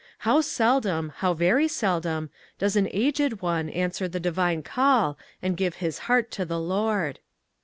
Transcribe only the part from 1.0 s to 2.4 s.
how very seldom,